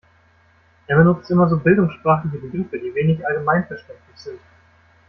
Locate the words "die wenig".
2.79-3.23